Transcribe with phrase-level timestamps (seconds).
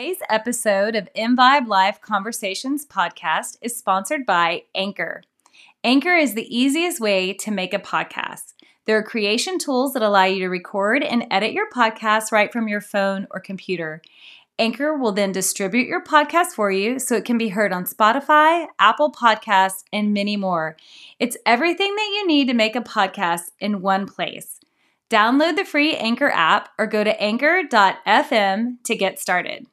[0.00, 5.20] Today's episode of Envibe Life Conversations podcast is sponsored by Anchor.
[5.84, 8.54] Anchor is the easiest way to make a podcast.
[8.86, 12.66] There are creation tools that allow you to record and edit your podcast right from
[12.66, 14.00] your phone or computer.
[14.58, 18.68] Anchor will then distribute your podcast for you so it can be heard on Spotify,
[18.78, 20.78] Apple Podcasts, and many more.
[21.18, 24.60] It's everything that you need to make a podcast in one place.
[25.10, 29.66] Download the free Anchor app or go to anchor.fm to get started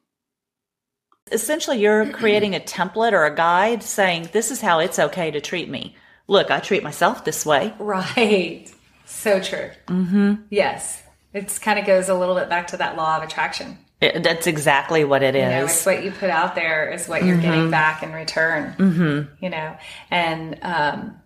[1.32, 5.40] essentially you're creating a template or a guide saying this is how it's okay to
[5.40, 5.94] treat me
[6.26, 8.70] look i treat myself this way right
[9.04, 10.34] so true mm-hmm.
[10.50, 11.02] yes
[11.32, 14.46] it kind of goes a little bit back to that law of attraction it, that's
[14.46, 15.42] exactly what it is.
[15.42, 17.42] You know, it's what you put out there is what you're mm-hmm.
[17.42, 18.74] getting back in return.
[18.78, 19.44] Mm-hmm.
[19.44, 19.76] You know,
[20.10, 21.20] and um,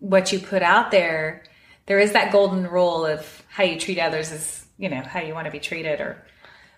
[0.00, 1.44] what you put out there,
[1.86, 5.34] there is that golden rule of how you treat others is, you know, how you
[5.34, 6.24] want to be treated or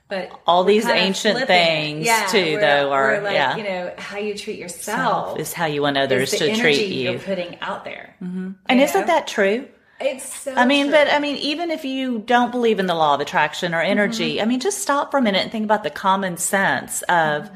[0.08, 4.36] but all these ancient things yeah, too though are like, yeah you know how you
[4.36, 8.16] treat yourself Self is how you want others to treat you you're putting out there
[8.22, 8.52] mm-hmm.
[8.66, 8.84] and know?
[8.84, 9.66] isn't that true
[9.98, 10.92] it's so I mean, true.
[10.92, 14.34] but I mean, even if you don't believe in the law of attraction or energy,
[14.34, 14.42] mm-hmm.
[14.42, 17.54] I mean, just stop for a minute and think about the common sense of mm-hmm.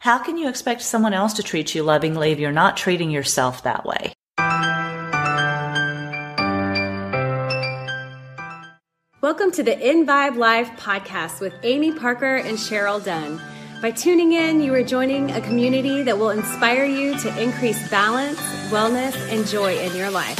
[0.00, 3.62] how can you expect someone else to treat you lovingly if you're not treating yourself
[3.62, 4.12] that way?
[9.22, 13.38] Welcome to the Envibe Life podcast with Amy Parker and Cheryl Dunn.
[13.82, 18.38] By tuning in, you are joining a community that will inspire you to increase balance,
[18.70, 20.38] wellness, and joy in your life.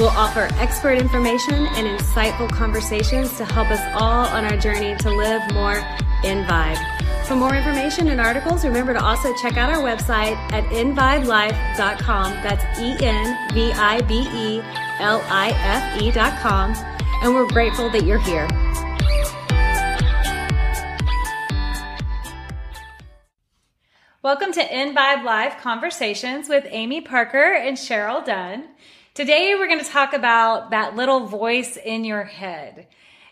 [0.00, 5.10] We'll offer expert information and insightful conversations to help us all on our journey to
[5.10, 5.76] live more
[6.24, 6.78] in vibe.
[7.26, 12.32] For more information and articles, remember to also check out our website at envibelife.com.
[12.42, 14.62] That's E N V I B E
[15.00, 16.91] L I F E.com
[17.22, 18.48] and we're grateful that you're here.
[24.24, 28.64] Welcome to Envibe Life Conversations with Amy Parker and Cheryl Dunn.
[29.14, 32.88] Today we're going to talk about that little voice in your head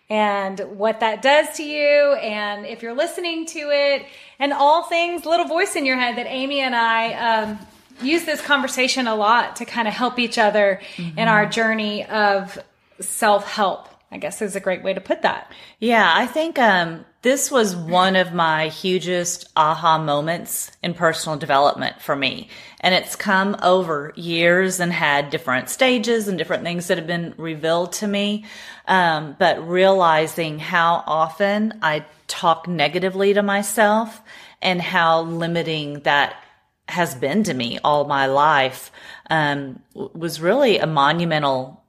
[0.09, 4.07] and what that does to you and if you're listening to it
[4.39, 7.59] and all things little voice in your head that Amy and I um,
[8.03, 11.19] use this conversation a lot to kind of help each other mm-hmm.
[11.19, 12.57] in our journey of
[13.01, 15.53] self help, I guess is a great way to put that.
[15.79, 22.01] Yeah, I think um, this was one of my hugest aha moments in personal development
[22.01, 22.49] for me.
[22.81, 27.35] And it's come over years and had different stages and different things that have been
[27.37, 28.47] revealed to me.
[28.89, 34.21] Um, but realizing how often I talk negatively to myself
[34.63, 36.43] and how limiting that
[36.89, 38.91] has been to me all my life
[39.29, 41.80] um, was really a monumental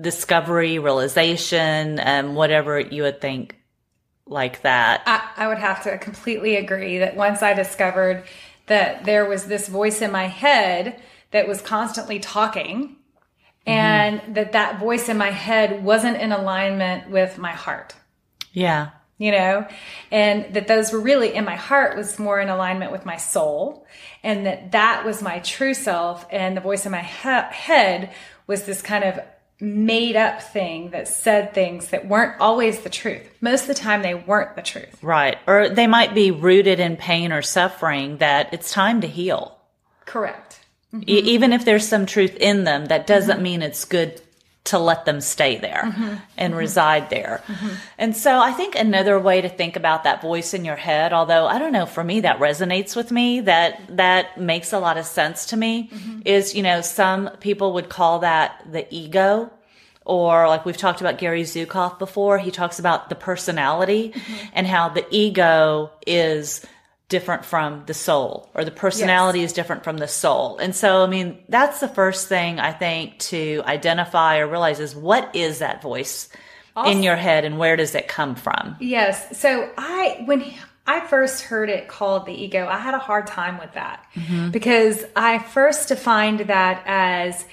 [0.00, 3.56] discovery, realization, um, whatever you would think
[4.26, 5.02] like that.
[5.06, 8.24] I, I would have to completely agree that once I discovered
[8.66, 11.00] that there was this voice in my head
[11.30, 12.96] that was constantly talking
[13.66, 13.70] mm-hmm.
[13.70, 17.94] and that that voice in my head wasn't in alignment with my heart.
[18.52, 18.90] Yeah.
[19.16, 19.66] You know,
[20.10, 23.86] and that those were really in my heart was more in alignment with my soul
[24.24, 28.12] and that that was my true self and the voice in my he- head
[28.48, 29.20] was this kind of
[29.60, 33.22] made up thing that said things that weren't always the truth.
[33.40, 35.02] Most of the time, they weren't the truth.
[35.02, 35.38] Right.
[35.46, 39.56] Or they might be rooted in pain or suffering that it's time to heal.
[40.04, 40.60] Correct.
[40.92, 41.08] Mm-hmm.
[41.08, 43.42] E- even if there's some truth in them, that doesn't mm-hmm.
[43.42, 44.20] mean it's good
[44.64, 46.14] to let them stay there mm-hmm.
[46.38, 46.58] and mm-hmm.
[46.58, 47.42] reside there.
[47.46, 47.74] Mm-hmm.
[47.98, 51.46] And so I think another way to think about that voice in your head, although
[51.46, 55.04] I don't know, for me that resonates with me, that that makes a lot of
[55.04, 55.90] sense to me,
[56.24, 59.50] is, you know, some people would call that the ego.
[60.06, 64.12] Or like we've talked about Gary Zukav before, he talks about the personality
[64.52, 66.64] and how the ego is
[67.08, 69.50] different from the soul or the personality yes.
[69.50, 70.58] is different from the soul.
[70.58, 74.96] And so, I mean, that's the first thing I think to identify or realize is
[74.96, 76.28] what is that voice
[76.74, 78.76] also, in your head and where does it come from?
[78.80, 79.38] Yes.
[79.38, 80.52] So I, when
[80.86, 84.50] I first heard it called the ego, I had a hard time with that mm-hmm.
[84.50, 87.44] because I first defined that as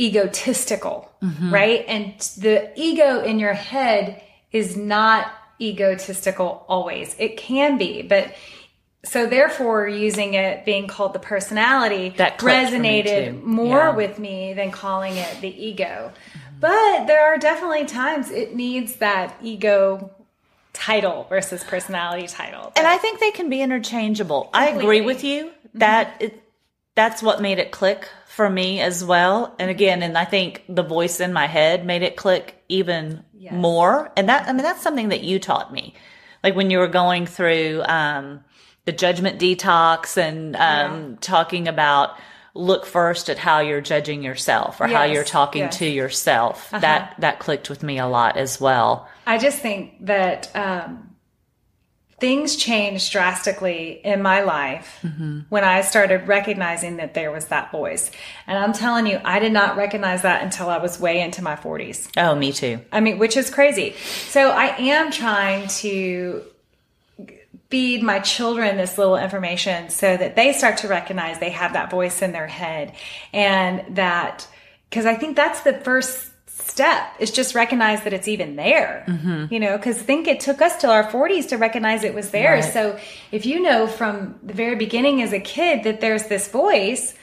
[0.00, 1.52] egotistical, mm-hmm.
[1.52, 1.84] right?
[1.86, 4.22] And the ego in your head
[4.52, 7.14] is not egotistical always.
[7.18, 8.34] It can be, but
[9.04, 13.94] so therefore using it being called the personality that resonated more yeah.
[13.94, 16.60] with me than calling it the ego mm-hmm.
[16.60, 20.10] but there are definitely times it needs that ego
[20.72, 24.72] title versus personality title and i think they can be interchangeable completely.
[24.72, 25.78] i agree with you mm-hmm.
[25.78, 26.24] that mm-hmm.
[26.24, 26.42] it,
[26.94, 30.82] that's what made it click for me as well and again and i think the
[30.82, 33.52] voice in my head made it click even yes.
[33.52, 35.92] more and that i mean that's something that you taught me
[36.42, 38.42] like when you were going through um,
[38.84, 42.18] the judgment detox and um, talking about
[42.54, 45.78] look first at how you're judging yourself or how you're talking yes.
[45.78, 46.70] to yourself.
[46.70, 49.08] That that clicked with me a lot as well.
[49.26, 51.14] I just think that um,
[52.18, 55.40] things changed drastically in my life Mm-hmm.
[55.48, 58.10] when I started recognizing that there was that voice.
[58.46, 61.56] And I'm telling you, I did not recognize that until I was way into my
[61.56, 62.08] 40s.
[62.16, 62.80] Oh, me too.
[62.92, 63.94] I mean, which is crazy.
[64.28, 66.44] So I am trying to
[67.72, 71.90] feed my children this little information so that they start to recognize they have that
[71.90, 72.92] voice in their head
[73.32, 74.46] and that
[74.90, 79.46] because I think that's the first step is just recognize that it's even there mm-hmm.
[79.52, 82.56] you know because think it took us till our 40s to recognize it was there
[82.56, 82.72] Right.
[82.72, 82.98] so
[83.32, 87.14] if you know from the very beginning as a kid that there's this voice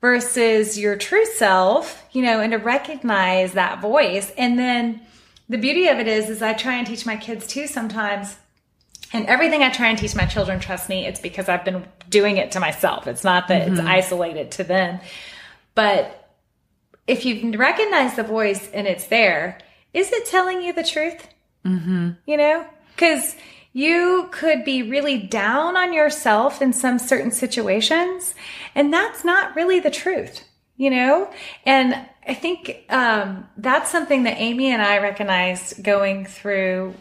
[0.00, 4.30] versus your true self, you know, and to recognize that voice.
[4.36, 5.00] And then
[5.48, 8.36] the beauty of it is, is I try and teach my kids too sometimes.
[9.12, 12.36] And everything I try and teach my children, trust me, it's because I've been doing
[12.38, 13.06] it to myself.
[13.06, 15.00] It's not that it's isolated to them.
[15.74, 16.32] But
[17.06, 19.58] if you recognize the voice and it's there,
[19.94, 21.28] is it telling you the truth?
[21.64, 22.10] Mm-hmm.
[22.26, 23.36] You know, because
[23.72, 28.34] you could be really down on yourself in some certain situations,
[28.74, 30.44] and that's not really the truth,
[30.76, 31.30] you know?
[31.64, 31.94] And
[32.26, 36.94] I think um, that's something that Amy and I recognized going through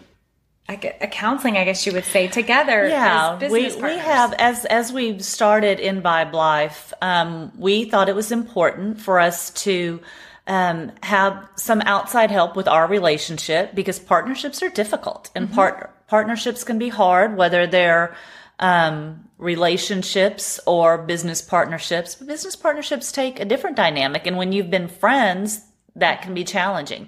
[0.67, 2.87] a counseling, I guess you would say, together.
[2.87, 4.01] Yeah, we business we partners.
[4.01, 9.51] have as as we started Envibe Life, um, we thought it was important for us
[9.51, 10.01] to
[10.47, 16.63] um, have some outside help with our relationship because partnerships are difficult and part partnerships
[16.63, 18.15] can be hard, whether they're
[18.59, 22.15] um, relationships or business partnerships.
[22.15, 25.61] But business partnerships take a different dynamic, and when you've been friends,
[25.95, 27.07] that can be challenging.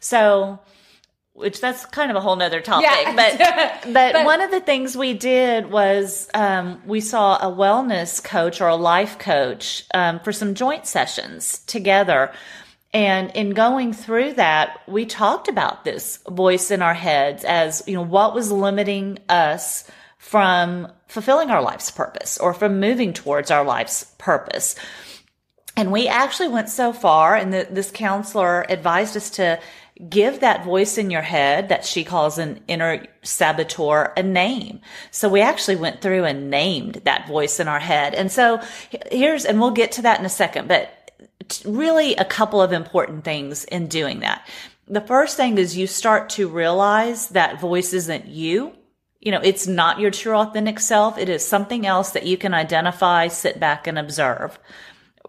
[0.00, 0.60] So
[1.36, 2.88] which that's kind of a whole nother topic.
[2.90, 3.14] Yeah.
[3.14, 8.24] But, but But- one of the things we did was um, we saw a wellness
[8.24, 12.32] coach or a life coach um, for some joint sessions together.
[12.94, 17.94] And in going through that, we talked about this voice in our heads as, you
[17.94, 19.84] know, what was limiting us
[20.16, 24.74] from fulfilling our life's purpose or from moving towards our life's purpose.
[25.76, 29.60] And we actually went so far, and the, this counselor advised us to
[30.08, 34.80] give that voice in your head that she calls an inner saboteur a name.
[35.10, 38.14] So we actually went through and named that voice in our head.
[38.14, 38.60] And so
[39.10, 40.90] here's, and we'll get to that in a second, but
[41.64, 44.46] really a couple of important things in doing that.
[44.88, 48.72] The first thing is you start to realize that voice isn't you.
[49.20, 51.18] You know, it's not your true authentic self.
[51.18, 54.58] It is something else that you can identify, sit back and observe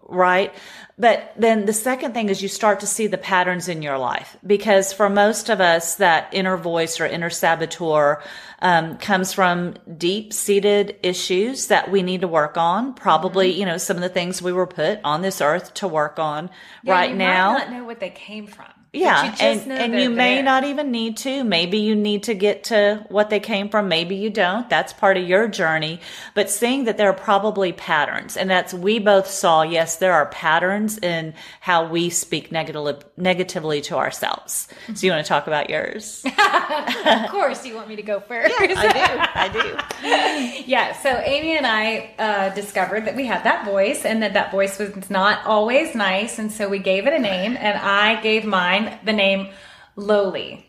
[0.08, 0.52] right?
[0.98, 4.36] But then the second thing is you start to see the patterns in your life
[4.44, 8.20] because for most of us, that inner voice or inner saboteur
[8.60, 12.94] um, comes from deep seated issues that we need to work on.
[12.94, 16.18] Probably, you know, some of the things we were put on this earth to work
[16.18, 16.50] on
[16.82, 17.52] Yeah, right now.
[17.58, 18.66] not know what they came from.
[18.92, 20.42] Yeah, and and you may there.
[20.44, 21.44] not even need to.
[21.44, 23.88] Maybe you need to get to what they came from.
[23.88, 24.68] Maybe you don't.
[24.70, 26.00] That's part of your journey.
[26.34, 29.60] But seeing that there are probably patterns, and that's we both saw.
[29.62, 34.68] Yes, there are patterns in how we speak negatively negatively to ourselves.
[34.94, 36.24] So you want to talk about yours?
[37.08, 38.54] Of course, you want me to go first.
[38.58, 38.74] I do.
[38.76, 40.64] I do.
[40.66, 44.50] Yeah, so Amy and I uh, discovered that we had that voice and that that
[44.50, 46.38] voice was not always nice.
[46.38, 49.48] And so we gave it a name, and I gave mine the name
[49.96, 50.64] Lowly.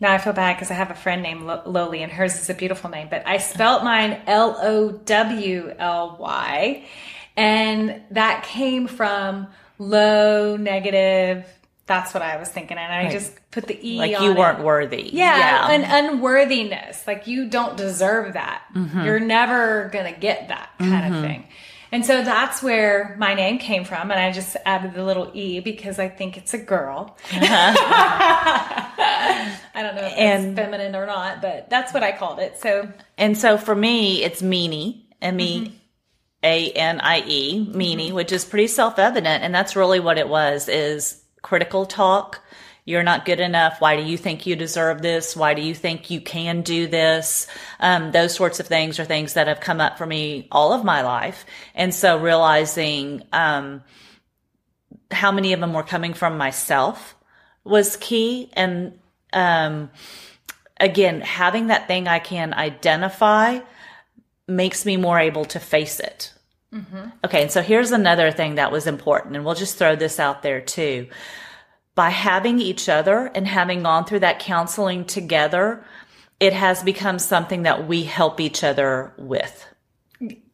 [0.00, 2.48] Now I feel bad because I have a friend named Lo- Lowly, and hers is
[2.50, 6.84] a beautiful name, but I spelt mine L O W L Y,
[7.36, 11.46] and that came from low, negative.
[11.86, 14.38] That's what I was thinking, and I just put the E Like you it.
[14.38, 15.10] weren't worthy.
[15.12, 17.06] Yeah, an unworthiness.
[17.06, 18.62] Like you don't deserve that.
[18.74, 19.04] Mm-hmm.
[19.04, 21.22] You're never gonna get that kind of mm-hmm.
[21.22, 21.48] thing.
[21.90, 25.60] And so that's where my name came from, and I just added the little e
[25.60, 27.16] because I think it's a girl.
[27.32, 27.74] Uh-huh.
[29.74, 32.58] I don't know if And- it's feminine or not, but that's what I called it.
[32.58, 35.72] So And so for me, it's meanie, M E
[36.42, 38.14] A N I E, meanie, mm-hmm.
[38.14, 39.42] which is pretty self evident.
[39.44, 42.40] And that's really what it was is critical talk.
[42.88, 43.82] You're not good enough.
[43.82, 45.36] Why do you think you deserve this?
[45.36, 47.46] Why do you think you can do this?
[47.80, 50.84] Um, those sorts of things are things that have come up for me all of
[50.84, 51.44] my life.
[51.74, 53.82] And so realizing, um,
[55.10, 57.14] how many of them were coming from myself
[57.62, 58.48] was key.
[58.54, 58.98] And,
[59.34, 59.90] um,
[60.80, 63.60] again, having that thing I can identify
[64.46, 66.32] makes me more able to face it.
[67.22, 70.42] Okay, and so here's another thing that was important, and we'll just throw this out
[70.42, 71.08] there too.
[71.98, 75.84] By having each other and having gone through that counseling together,
[76.38, 79.66] it has become something that we help each other with.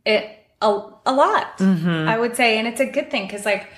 [0.07, 0.69] It a,
[1.05, 2.09] a lot, mm-hmm.
[2.09, 3.69] I would say, and it's a good thing because like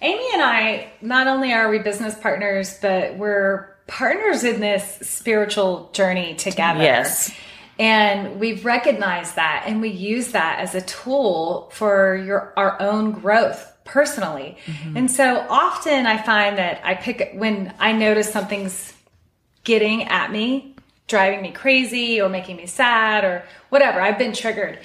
[0.00, 5.90] Amy and I, not only are we business partners, but we're partners in this spiritual
[5.92, 6.82] journey together.
[6.82, 7.32] Yes.
[7.78, 13.12] And we've recognized that and we use that as a tool for your our own
[13.12, 14.56] growth personally.
[14.66, 14.96] Mm-hmm.
[14.96, 18.92] And so often I find that I pick when I notice something's
[19.64, 24.78] getting at me, driving me crazy or making me sad or whatever, I've been triggered.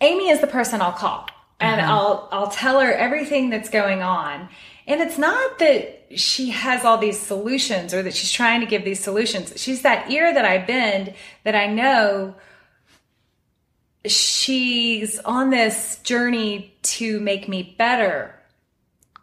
[0.00, 1.28] Amy is the person I'll call
[1.60, 1.90] and mm-hmm.
[1.90, 4.48] I'll I'll tell her everything that's going on.
[4.86, 8.84] And it's not that she has all these solutions or that she's trying to give
[8.84, 9.52] these solutions.
[9.56, 12.36] She's that ear that I bend that I know
[14.10, 18.32] she's on this journey to make me better.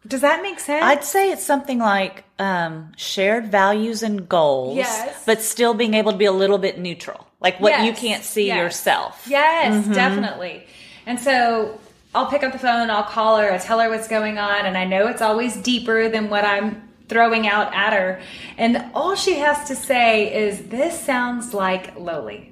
[0.05, 0.83] Does that make sense?
[0.83, 5.23] I'd say it's something like um, shared values and goals, Yes.
[5.25, 8.47] but still being able to be a little bit neutral, like what you can't see
[8.47, 8.57] yes.
[8.57, 9.25] yourself.
[9.29, 10.65] Yes, definitely.
[11.05, 11.79] And so
[12.13, 14.77] I'll pick up the phone, I'll call her, I tell her what's going on, and
[14.77, 18.21] I know it's always deeper than what I'm throwing out at her.
[18.57, 22.51] And all she has to say is, This sounds like Lowly.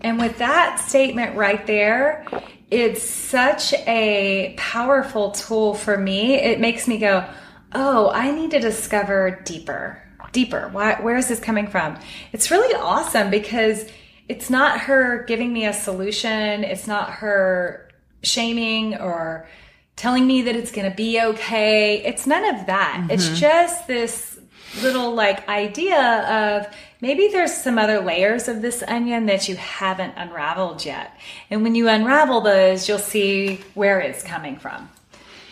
[0.00, 2.26] And with that statement right there,
[2.70, 6.34] it's such a powerful tool for me.
[6.34, 7.28] It makes me go,
[7.74, 10.02] oh, I need to discover deeper,
[10.32, 10.68] deeper.
[10.72, 11.98] Why, where is this coming from?
[12.32, 13.86] It's really awesome because
[14.28, 16.64] it's not her giving me a solution.
[16.64, 17.88] It's not her
[18.22, 19.48] shaming or
[19.96, 22.04] telling me that it's going to be okay.
[22.04, 23.08] It's none of that.
[23.10, 23.34] It's mm-hmm.
[23.34, 24.37] just this
[24.82, 30.14] little like idea of maybe there's some other layers of this onion that you haven't
[30.16, 31.18] unraveled yet.
[31.50, 34.88] And when you unravel those, you'll see where it's coming from.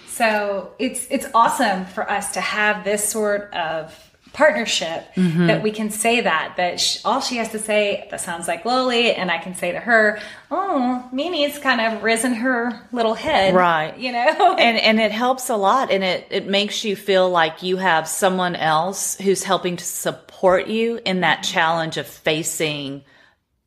[0.06, 4.05] So it's it's awesome for us to have this sort of
[4.36, 5.46] partnership mm-hmm.
[5.46, 8.66] that we can say that that sh- all she has to say that sounds like
[8.66, 13.54] Lowly, and I can say to her, "Oh, Meanie's kind of risen her little head,
[13.54, 13.96] Right.
[13.96, 17.62] You know, and and it helps a lot and it it makes you feel like
[17.62, 21.54] you have someone else who's helping to support you in that mm-hmm.
[21.54, 23.04] challenge of facing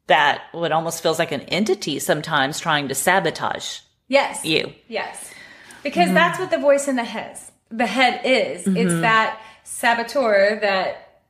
[0.06, 4.72] that what almost feels like an entity sometimes trying to sabotage yes, you.
[4.88, 5.32] Yes.
[5.82, 6.14] Because mm-hmm.
[6.14, 7.40] that's what the voice in the head
[7.72, 8.68] the head is.
[8.68, 11.22] It's that saboteur that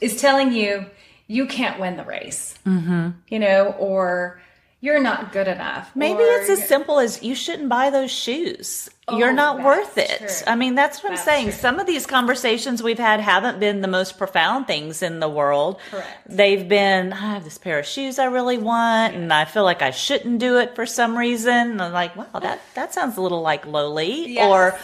[0.00, 0.86] is telling you
[1.26, 2.54] you can't win the race.
[2.66, 3.10] Mm-hmm.
[3.28, 4.40] You know, or
[4.80, 5.94] you're not good enough.
[5.94, 9.96] maybe or it's as simple as you shouldn't buy those shoes you're Oh, not worth
[9.96, 10.28] it true.
[10.48, 11.52] i mean that's what i'm saying true.
[11.52, 15.78] some of these conversations we've had haven't been the most profound things in the world
[15.92, 16.08] Correct.
[16.28, 19.82] they've been i have this pair of shoes i really want and i feel like
[19.82, 23.20] i shouldn't do it for some reason and i'm like wow that that sounds a
[23.20, 24.46] little like lowly Yes.
[24.50, 24.76] or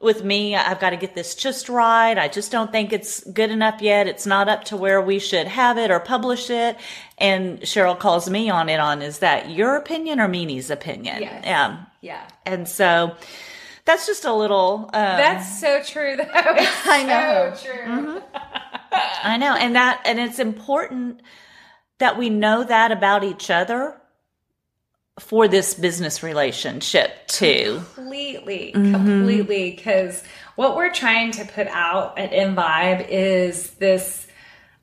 [0.00, 3.50] with me i've got to get this just right i just don't think it's good
[3.50, 6.76] enough yet it's not up to where we should have it or publish it
[7.18, 11.42] and cheryl calls me on it on is that your opinion or Meanie's opinion Yes.
[11.46, 12.28] yeah Yeah.
[12.44, 13.16] and so
[13.86, 16.24] that's just a little um, That's so true though.
[16.34, 17.52] It's I know.
[17.54, 18.22] So true.
[19.22, 21.20] I know, and that and it's important
[21.98, 23.94] that we know that about each other
[25.18, 27.82] for this business relationship too.
[27.94, 28.92] completely Mm-hmm.
[28.92, 30.22] completely because
[30.56, 34.26] what we're trying to put out at Vibe is this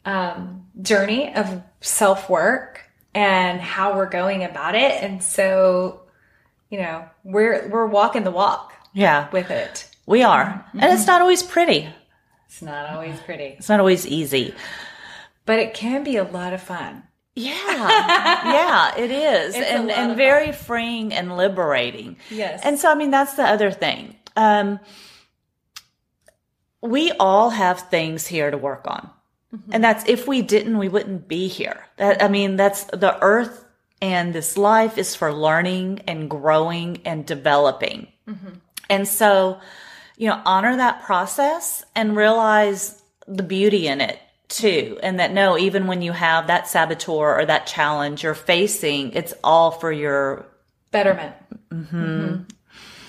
[0.06, 2.82] um, journey of self-work
[3.16, 6.02] and how we're going about it and so
[6.70, 11.22] you know we're we're walking the walk Yeah, with it we are, and it's not
[11.22, 11.88] always pretty.
[12.48, 14.54] it's not always pretty It's not always easy.
[15.46, 17.04] but it can be a lot of fun
[17.36, 22.18] Yeah, yeah, it is, It's and and very freeing and liberating.
[22.30, 22.62] Yes.
[22.64, 24.16] and so I mean that's the other thing.
[24.36, 24.80] Um,
[26.82, 29.10] we all have things here to work on,
[29.72, 31.86] and that's if we didn't, we wouldn't be here.
[31.98, 33.66] That I mean, that's the earth
[34.02, 38.08] and this life is for learning and growing and developing,
[38.90, 39.60] and so
[40.18, 44.20] you know honor that process and realize the beauty in it
[44.54, 49.12] too and that no even when you have that saboteur or that challenge you're facing
[49.14, 50.46] it's all for your
[50.92, 51.36] betterment.
[51.72, 52.48] Mhm.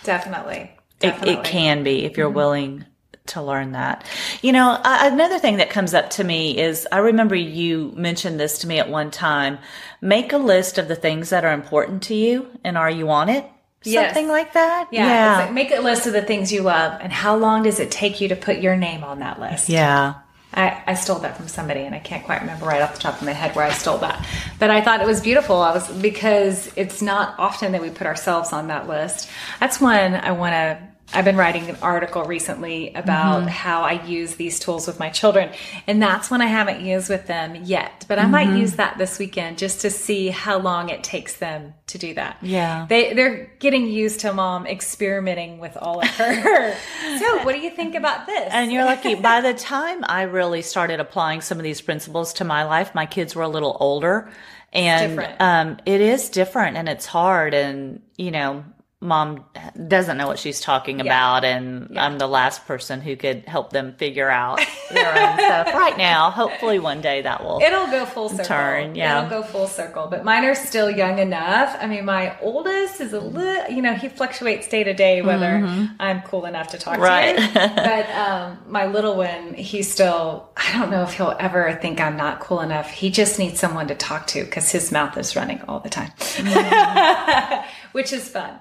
[0.04, 0.72] definitely.
[1.00, 1.34] It, Definitely.
[1.34, 2.86] it can be if you're willing
[3.26, 4.04] to learn that.
[4.40, 8.40] You know uh, another thing that comes up to me is i remember you mentioned
[8.40, 9.58] this to me at one time
[10.00, 13.28] make a list of the things that are important to you and are you on
[13.28, 13.44] it?
[13.82, 14.14] Yes.
[14.14, 14.88] something like that?
[14.92, 17.80] Yeah, it's like, make a list of the things you love and how long does
[17.80, 19.68] it take you to put your name on that list?
[19.68, 20.14] Yeah
[20.54, 23.20] I, I stole that from somebody and I can't quite remember right off the top
[23.20, 24.26] of my head where I stole that.
[24.58, 25.56] But I thought it was beautiful.
[25.56, 29.28] I was because it's not often that we put ourselves on that list.
[29.60, 33.48] That's one I want to I've been writing an article recently about Mm-hmm.
[33.48, 35.50] how I use these tools with my children,
[35.86, 38.04] and that's one I haven't used with them yet.
[38.08, 38.30] But I Mm-hmm.
[38.32, 42.14] might use that this weekend just to see how long it takes them to do
[42.14, 42.38] that.
[42.42, 42.86] Yeah.
[42.88, 46.74] they they're getting used to mom experimenting with all of her.
[47.18, 48.48] so, what do you think about this?
[48.52, 49.14] And you're lucky.
[49.14, 53.06] By the time I really started applying some of these principles to my life, my
[53.06, 54.30] kids were a little older.
[54.72, 57.54] And um, it is different and it's hard.
[57.54, 58.64] And, you know,
[59.04, 59.44] mom
[59.88, 61.44] doesn't know what she's talking about.
[61.44, 64.58] And I'm the last person who could help them figure out
[64.90, 66.30] their own stuff right now.
[66.30, 67.60] Hopefully one day that will.
[67.62, 68.44] It'll go full circle.
[68.46, 69.18] Turn, yeah.
[69.26, 70.08] It'll go full circle.
[70.08, 71.76] But mine are still young enough.
[71.78, 75.66] I mean, my oldest is a little, you know, he fluctuates day to day whether
[76.00, 77.02] I'm cool enough to talk Mm-hmm.
[77.02, 77.36] Right.
[77.36, 77.74] to you.
[77.84, 82.16] But um, my little one, he's still, I don't know if he'll ever think I'm
[82.16, 82.90] not cool enough.
[82.90, 86.10] He just needs someone to talk to because his mouth is running all the time,
[87.92, 88.58] which is fun.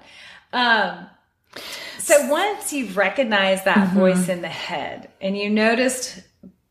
[0.53, 1.10] Um,
[2.00, 4.00] so once you've recognized that mm-hmm.
[4.00, 6.22] voice in the head and you noticed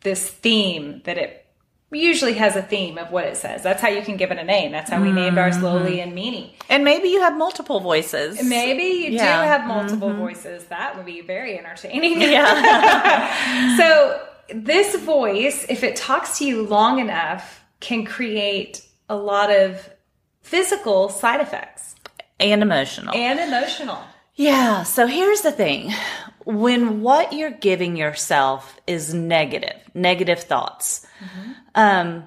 [0.01, 1.47] this theme that it
[1.91, 4.45] usually has a theme of what it says, that's how you can give it a
[4.45, 4.73] name.
[4.73, 5.63] That's how we named ours mm-hmm.
[5.63, 6.53] Slowly and Meanie.
[6.69, 8.43] and maybe you have multiple voices.
[8.43, 9.43] Maybe you Yeah.
[9.43, 10.19] do have multiple mm-hmm.
[10.19, 10.65] voices.
[10.67, 12.21] That would be very entertaining.
[12.21, 13.77] Yeah.
[13.77, 19.91] so this voice, if it talks to you long enough, can create a lot of
[20.41, 21.92] physical side effects
[22.43, 23.15] and emotional.
[23.15, 23.99] and emotional.
[24.35, 24.83] Yeah.
[24.83, 25.93] So here's the thing.
[26.45, 31.07] When what you're giving yourself is negative, negative thoughts,
[31.75, 32.25] um,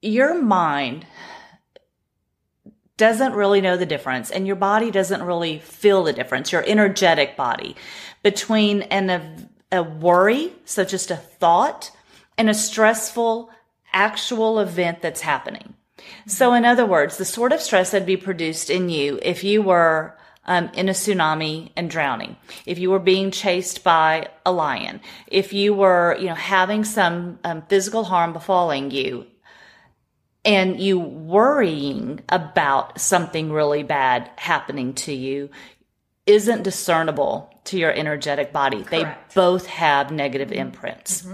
[0.00, 1.06] your mind
[2.96, 7.36] doesn't really know the difference and your body doesn't really feel the difference, your energetic
[7.36, 7.74] body,
[8.22, 11.90] between an, a, a worry, so just a thought,
[12.38, 13.50] and a stressful
[13.92, 15.73] actual event that's happening.
[16.26, 19.62] So, in other words, the sort of stress that'd be produced in you if you
[19.62, 25.00] were um, in a tsunami and drowning, if you were being chased by a lion,
[25.26, 29.26] if you were, you know, having some um, physical harm befalling you,
[30.44, 35.48] and you worrying about something really bad happening to you
[36.26, 38.82] isn't discernible to your energetic body.
[38.82, 39.30] Correct.
[39.30, 41.26] They both have negative imprints.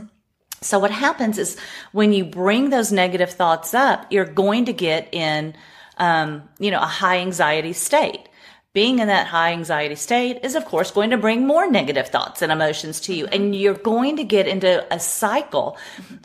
[0.63, 1.57] So what happens is
[1.93, 5.55] when you bring those negative thoughts up, you're going to get in,
[5.97, 8.29] um, you know, a high anxiety state.
[8.73, 12.43] Being in that high anxiety state is, of course, going to bring more negative thoughts
[12.43, 13.27] and emotions to you.
[13.27, 15.77] And you're going to get into a cycle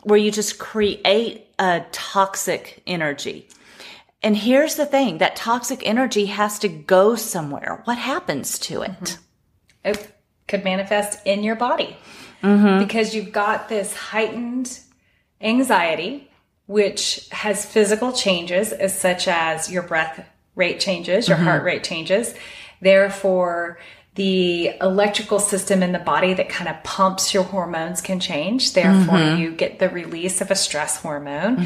[0.04, 3.48] where you just create a toxic energy.
[4.22, 7.80] And here's the thing that toxic energy has to go somewhere.
[7.84, 9.18] What happens to it?
[9.84, 10.12] it
[10.46, 11.96] could manifest in your body
[12.46, 12.78] Mm-hmm.
[12.78, 14.78] because you've got this heightened
[15.40, 16.30] anxiety
[16.66, 21.66] which has physical changes as such as your breath rate changes your heart mm-hmm.
[21.66, 22.34] rate changes.
[22.80, 23.78] Therefore
[24.14, 28.72] the electrical system in the body that kind of pumps your hormones can change.
[28.72, 29.40] Therefore mm-hmm.
[29.40, 31.58] you get the release of a stress hormone.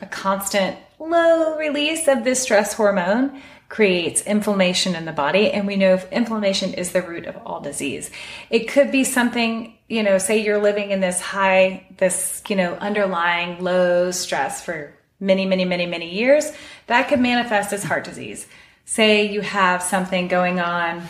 [0.00, 5.76] A constant low release of this stress hormone creates inflammation in the body and we
[5.76, 8.10] know if inflammation is the root of all disease
[8.48, 12.74] it could be something you know say you're living in this high this you know
[12.76, 16.50] underlying low stress for many many many many years
[16.86, 18.46] that could manifest as heart disease
[18.86, 21.02] say you have something going on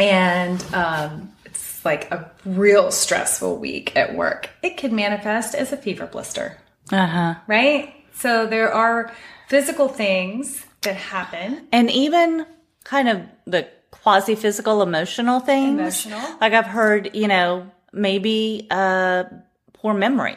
[0.00, 5.76] and um, it's like a real stressful week at work it could manifest as a
[5.76, 6.58] fever blister
[6.90, 7.34] Uh huh.
[7.46, 7.94] right?
[8.14, 9.12] So there are
[9.48, 11.66] physical things that happen.
[11.72, 12.46] And even
[12.84, 16.06] kind of the quasi physical emotional things.
[16.06, 16.38] Emotional.
[16.40, 19.24] Like I've heard, you know, maybe uh,
[19.72, 20.36] poor memory.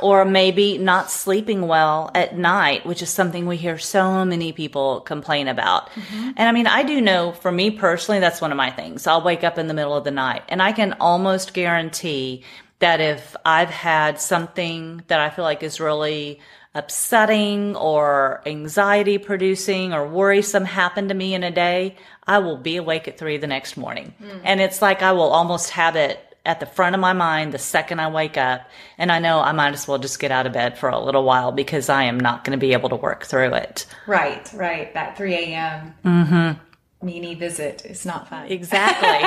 [0.00, 5.00] Or maybe not sleeping well at night, which is something we hear so many people
[5.00, 5.90] complain about.
[6.36, 9.08] And I mean, I do know for me personally, that's one of my things.
[9.08, 12.44] I'll wake up in the middle of the night and I can almost guarantee
[12.78, 16.38] that if I've had something that I feel like is really
[16.74, 22.76] upsetting or anxiety producing or worrisome happen to me in a day, I will be
[22.76, 24.14] awake at three the next morning.
[24.44, 27.58] And it's like I will almost have it at the front of my mind the
[27.58, 28.62] second I wake up.
[28.96, 31.24] And I know I might as well just get out of bed for a little
[31.24, 33.86] while because I am not going to be able to work through it.
[34.06, 34.92] Right, right.
[34.94, 35.94] That 3 a.m.
[36.04, 36.60] Mm-hmm.
[37.02, 38.46] Meanie visit is not fun.
[38.50, 39.18] Exactly.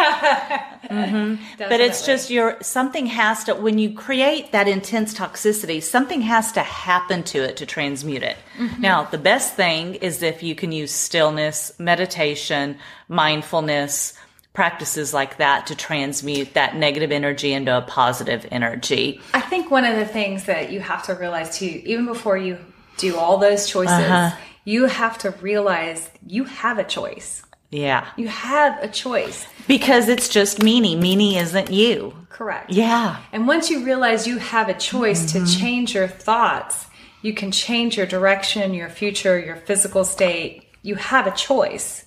[1.58, 6.52] But it's just your something has to when you create that intense toxicity, something has
[6.54, 8.38] to happen to it to transmute it.
[8.80, 14.14] Now, the best thing is if you can use stillness, meditation, mindfulness,
[14.54, 19.22] practices like that to transmute that negative energy into a positive energy.
[19.34, 22.58] I think one of the things that you have to realize too, even before you
[22.98, 24.36] do all those choices, Uh-huh.
[24.66, 27.44] you have to realize you have a choice.
[27.72, 28.10] Yeah.
[28.18, 29.48] You have a choice.
[29.68, 30.98] Because it's just meanie.
[30.98, 32.14] Meanie isn't you.
[32.30, 32.70] Correct.
[32.70, 33.18] Yeah.
[33.32, 35.60] And once you realize you have a choice to mm-hmm.
[35.60, 36.88] change your thoughts,
[37.22, 40.66] you can change your direction, your future, your physical state.
[40.82, 42.06] You have a choice.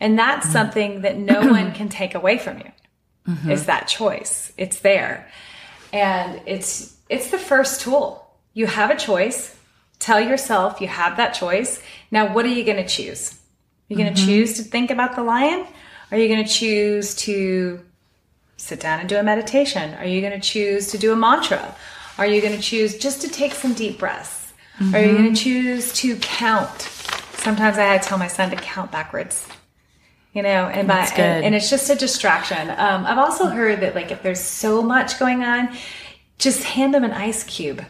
[0.00, 0.52] And that's mm-hmm.
[0.52, 2.72] something that no one can take away from you.
[3.28, 3.50] Mm-hmm.
[3.50, 4.52] Is that choice.
[4.56, 5.28] It's there.
[5.92, 8.28] And it's it's the first tool.
[8.54, 9.56] You have a choice.
[9.98, 11.82] Tell yourself you have that choice.
[12.10, 13.40] Now what are you going to choose?
[13.88, 15.66] You're going to choose to think about the lion?
[16.10, 17.80] Are you going to choose to
[18.56, 19.94] sit down and do a meditation?
[19.94, 21.74] Are you going to choose to do a mantra?
[22.18, 24.52] Are you going to choose just to take some deep breaths?
[24.92, 26.82] Are you going to choose to count?
[27.34, 29.46] Sometimes I tell my son to count backwards.
[30.32, 32.68] You know, and by and, and it's just a distraction.
[32.68, 35.74] Um, I've also heard that like if there's so much going on,
[36.36, 37.82] just hand them an ice cube,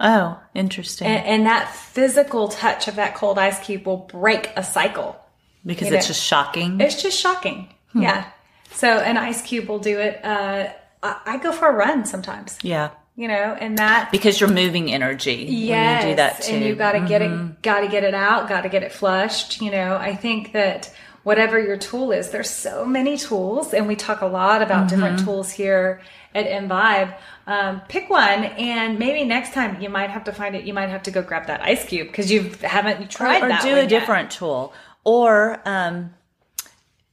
[0.00, 1.06] Oh, interesting.
[1.08, 5.16] and, and that physical touch of that cold ice cube will break a cycle.
[5.64, 6.80] because you it's know, just shocking.
[6.80, 7.68] It's just shocking.
[7.94, 8.26] Yeah.
[8.72, 10.22] So an ice cube will do it.
[10.24, 10.68] Uh,
[11.02, 12.90] I, I go for a run sometimes, yeah.
[13.16, 16.52] you know, and that Because you're moving energy yes, you do that too.
[16.52, 16.56] Mm-hmm.
[16.56, 18.92] and you got to get it, got to get it out, got to get it
[18.92, 19.62] flushed.
[19.62, 20.92] You know, I think that
[21.24, 24.96] whatever your tool is, there's so many tools, and we talk a lot about Mm-hmm.
[24.96, 26.00] different tools here
[26.34, 27.16] at Envibe.
[27.46, 30.64] Um, pick one, and maybe next time you might have to find it.
[30.64, 33.62] You might have to go grab that ice cube because you haven't tried or that
[33.64, 33.88] Or do a yet.
[33.88, 34.72] different tool.
[35.04, 36.14] Or um,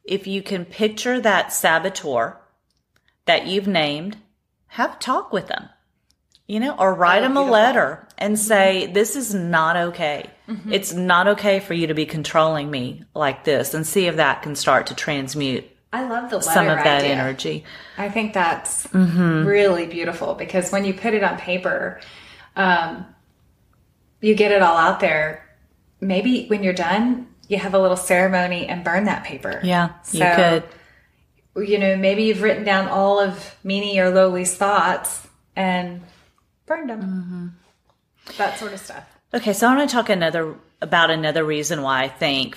[0.04, 2.38] if you can picture that saboteur
[3.26, 4.18] that you've named,
[4.68, 5.70] have a talk with them.
[6.48, 7.54] You know, or write them a Oh, beautiful.
[7.54, 10.30] letter and say, This is not okay.
[10.48, 10.74] Mm-hmm.
[10.74, 14.44] It's not okay for you to be controlling me like this, and see if that
[14.44, 17.14] can start to transmute I love the some of that idea.
[17.14, 17.64] energy.
[17.98, 19.46] I think that's Mm-hmm.
[19.46, 22.02] really beautiful because when you put it on paper,
[22.56, 23.06] um,
[24.22, 25.48] you get it all out there.
[26.02, 29.60] Maybe when you're done, you have a little ceremony and burn that paper.
[29.64, 31.68] Yeah, you So, could.
[31.68, 36.02] You know, maybe you've written down all of Meanie or Lowly's thoughts and
[36.66, 37.02] burned them.
[37.02, 38.34] Mm-hmm.
[38.38, 39.06] That sort of stuff.
[39.34, 42.56] Okay, so I want to talk another about another reason why I think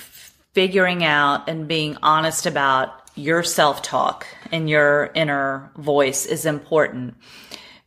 [0.54, 7.14] figuring out and being honest about your self-talk and your inner voice is important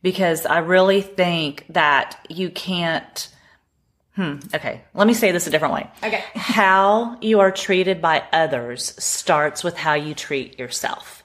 [0.02, 3.28] because I really think that you can't
[4.14, 5.90] Hmm, okay, let me say this a different way.
[6.04, 6.22] Okay.
[6.34, 11.22] How you are treated by others starts with how you treat yourself.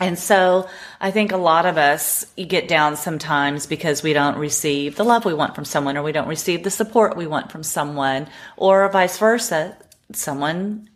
[0.00, 0.68] And so
[1.00, 5.24] I think a lot of us get down sometimes because we don't receive the love
[5.24, 8.88] we want from someone or we don't receive the support we want from someone or
[8.90, 9.76] vice versa.
[10.12, 10.90] Someone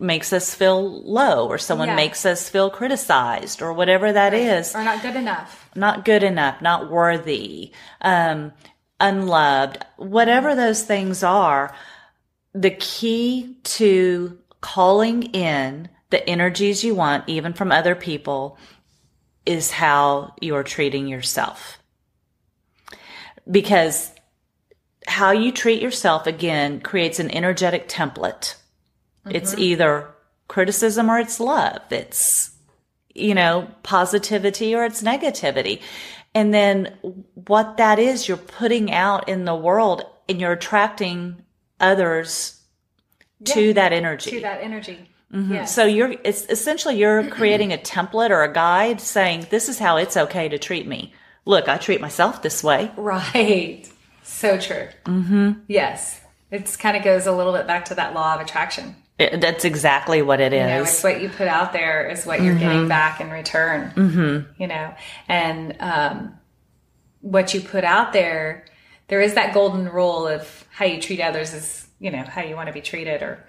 [0.00, 1.96] makes us feel low or someone Yeah.
[1.96, 5.68] makes us feel criticized or whatever that is Or not good enough.
[5.74, 7.72] not good enough, not worthy,
[8.02, 8.52] um,
[9.00, 11.74] unloved, whatever those things are,
[12.52, 18.58] the key to calling in the energies you want, even from other people,
[19.46, 21.78] is how you're treating yourself.
[23.50, 24.12] Because
[25.06, 28.54] how you treat yourself, again, creates an energetic template.
[29.30, 30.08] It's either
[30.48, 31.82] criticism or it's love.
[31.90, 32.54] It's
[33.18, 35.80] you know, positivity or it's negativity.
[36.34, 36.96] And then
[37.34, 41.42] what that is, you're putting out in the world and you're attracting
[41.80, 42.60] others
[43.44, 44.30] to that energy.
[44.30, 45.10] To that energy.
[45.32, 45.54] Mm-hmm.
[45.54, 45.74] Yes.
[45.74, 49.96] So you're, it's essentially you're creating a template or a guide saying, this is how
[49.96, 51.12] it's okay to treat me.
[51.44, 52.90] Look, I treat myself this way.
[52.96, 53.84] Right.
[54.22, 54.88] So true.
[55.04, 55.52] Mm-hmm.
[55.66, 56.20] Yes.
[56.50, 58.96] It kind of goes a little bit back to that law of attraction.
[59.18, 60.60] It- that's exactly what it is.
[60.60, 63.92] You know, it's what you put out there is what you're getting back in return.
[63.96, 64.62] Mm-hmm.
[64.62, 64.94] You know,
[65.28, 66.34] and um,
[67.20, 68.64] what you put out there,
[69.08, 72.54] there is that golden rule of how you treat others is, you know, how you
[72.54, 73.44] want to be treated, or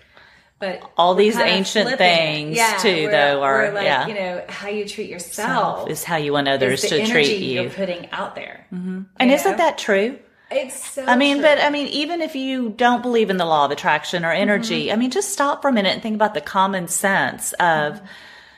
[0.58, 4.08] but All these ancient things, Yeah, too, though, are- like, yeah.
[4.08, 7.62] you know, how you treat yourself is how you want others to treat you.
[7.62, 8.66] you're putting out there.
[8.72, 10.20] and you isn't that true?
[10.52, 11.06] It's so.
[11.06, 11.44] I mean, true.
[11.44, 14.86] but I mean, even if you don't believe in the law of attraction or energy,
[14.88, 14.94] Mm-hmm.
[14.94, 18.06] I mean, just stop for a minute and think about the common sense of Mm-hmm.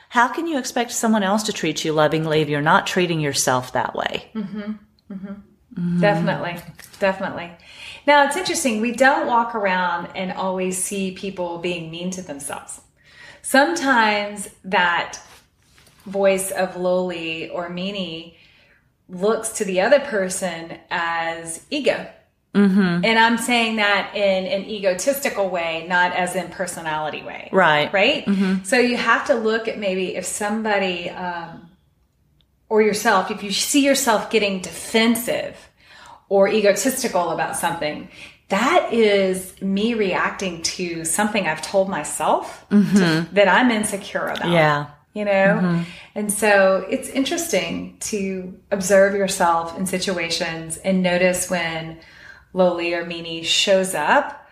[0.08, 3.72] how can you expect someone else to treat you lovingly if you're not treating yourself
[3.72, 4.30] that way?
[6.00, 6.56] Definitely.
[6.98, 7.50] Definitely.
[8.06, 8.80] Now, it's interesting.
[8.80, 12.80] We don't walk around and always see people being mean to themselves.
[13.42, 15.18] Sometimes that
[16.06, 18.34] voice of Lowly or Meanie
[19.12, 22.08] looks to the other person as ego.
[22.54, 23.04] Mm-hmm.
[23.04, 27.48] And I'm saying that in an egotistical way, not as in personality way.
[27.52, 27.92] Right.
[27.92, 28.26] Right?
[28.26, 28.64] Mm-hmm.
[28.64, 31.70] So you have to look at maybe if somebody, um,
[32.68, 35.56] or yourself, if you see yourself getting defensive
[36.28, 38.08] or egotistical about something,
[38.48, 44.50] that is me reacting to something I've told myself to, that I'm insecure about.
[44.50, 44.86] Yeah.
[45.14, 45.30] You know?
[45.30, 45.82] Mm-hmm.
[46.14, 52.00] And so it's interesting to observe yourself in situations and notice when
[52.54, 54.46] Lowly or Meanie shows up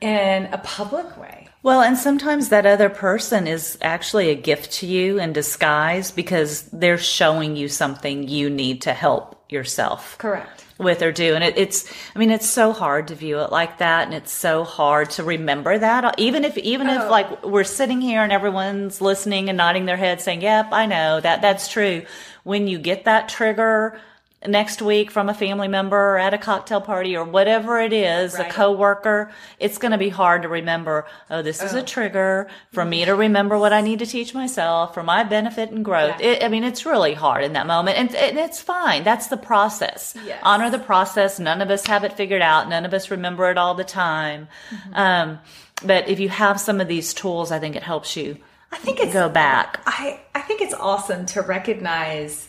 [0.00, 1.48] in a public way.
[1.62, 6.62] Well, and sometimes that other person is actually a gift to you in disguise because
[6.72, 10.61] they're showing you something you need to help yourself Correct.
[10.82, 11.34] With or do.
[11.34, 14.04] And it, it's, I mean, it's so hard to view it like that.
[14.04, 16.18] And it's so hard to remember that.
[16.18, 17.10] Even if, even if Oh.
[17.10, 21.20] like we're sitting here and everyone's listening and nodding their head saying, yep, I know
[21.20, 22.02] that that's true.
[22.44, 23.98] When you get that trigger
[24.46, 28.34] next week from a family member or at a cocktail party or whatever it is,
[28.34, 28.48] Right.
[28.48, 32.84] a coworker, it's going to be hard to remember, oh, this is a trigger for
[32.84, 36.20] me to remember what I need to teach myself for my benefit and growth.
[36.20, 36.26] Yeah.
[36.26, 39.04] It, I mean, it's really hard in that moment and, and it's fine.
[39.04, 40.14] That's the process.
[40.26, 40.40] Yes.
[40.42, 41.38] Honor the process.
[41.38, 42.68] None of us have it figured out.
[42.68, 44.48] None of us remember it all the time.
[44.70, 44.94] Mm-hmm.
[44.94, 45.38] Um,
[45.84, 48.38] but if you have some of these tools, I think it helps you
[48.72, 49.82] I think it's go back.
[49.86, 52.48] I, I think it's awesome to recognize.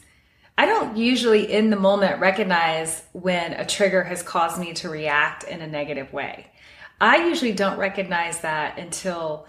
[0.58, 5.44] I don't usually in the moment recognize when a trigger has caused me to react
[5.44, 6.48] in a negative way.
[7.02, 9.48] I usually don't recognize that until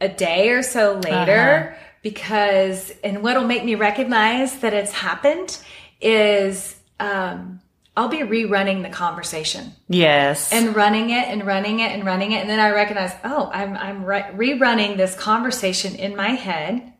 [0.00, 5.58] a day or so later because, and what'll make me recognize that it's happened
[6.00, 7.60] is um,
[7.96, 10.52] I'll be rerunning the conversation Yes.
[10.52, 13.76] and running it and running it and running it and then i recognize oh i'm
[13.76, 16.92] i'm re- rerunning this conversation in my head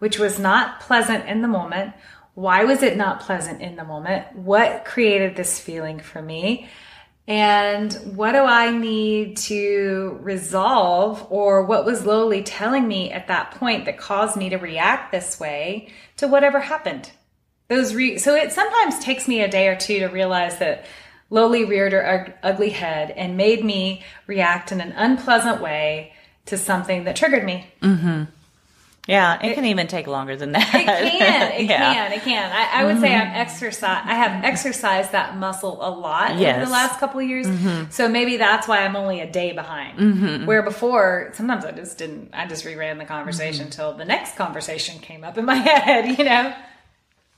[0.00, 1.92] which was not pleasant in the moment
[2.40, 4.34] why was it not pleasant in the moment?
[4.34, 6.68] What created this feeling for me?
[7.28, 13.52] And what do i need to resolve or what was lowly telling me at that
[13.52, 17.10] point that caused me to react this way to whatever happened?
[17.68, 20.86] Those re- so it sometimes takes me a day or two to realize that
[21.32, 26.12] Lowly reared her ug- ugly head and made me react in an unpleasant way
[26.46, 27.72] to something that triggered me.
[27.82, 28.24] Mm-hmm.
[29.10, 29.44] Yeah.
[29.46, 30.74] It, can even take longer than that.
[30.74, 31.92] It can, it Yeah.
[31.94, 32.52] can, it can.
[32.52, 33.30] I, I would say mm-hmm.
[33.30, 34.02] I'm exercise.
[34.04, 36.66] I have exercised that muscle a lot over Yes.
[36.66, 37.46] the last couple of years.
[37.46, 37.90] Mm-hmm.
[37.90, 39.98] So maybe that's why I'm only a day behind.
[39.98, 40.46] Mm-hmm.
[40.46, 42.30] Where before, sometimes I just didn't.
[42.32, 46.18] I just reran the conversation until the next conversation came up in my head.
[46.18, 46.54] You know.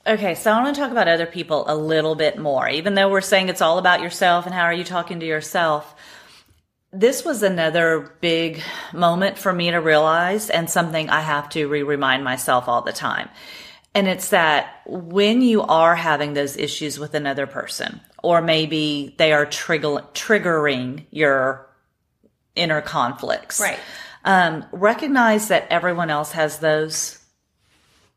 [0.05, 2.69] Okay, so I want to talk about other people a little bit more.
[2.69, 5.95] Even though we're saying it's all about yourself and how are you talking to yourself,
[6.93, 11.83] this was another big moment for me to realize and something I have to re
[11.83, 13.29] remind myself all the time.
[13.95, 19.33] And it's that when you are having those issues with another person, or maybe they
[19.33, 21.67] are trigger- triggering your
[22.55, 23.79] inner conflicts, Right.
[24.25, 27.19] um, recognize that everyone else has those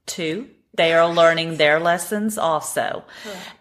[0.05, 0.49] too.
[0.75, 3.03] They are learning their lessons also.